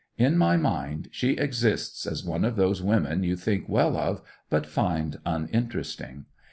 [0.17, 4.65] In my mind she exists as one of those women you think well of, but
[4.65, 6.25] find uninteresting.